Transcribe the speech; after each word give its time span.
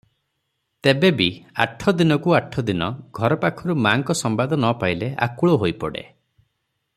ତେବେ 0.85 1.11
ବି 1.19 1.27
ଆଠଦିନକୁ 1.65 2.33
ଆଠଦିନ 2.37 2.87
ଘରପାଖରୁ 3.19 3.77
ମା'ଙ୍କ 3.89 4.17
ସମ୍ବାଦ 4.23 4.61
ନ 4.63 4.73
ପାଇଲେ 4.85 5.11
ଆକୁଳ 5.27 5.55
ହୋଇପଡେ। 5.65 6.05